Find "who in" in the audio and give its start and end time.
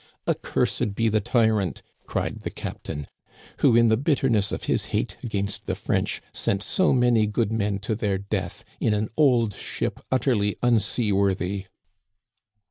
3.59-3.89